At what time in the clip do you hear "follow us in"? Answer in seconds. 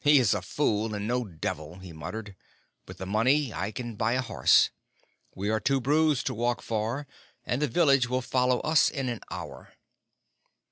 8.20-9.08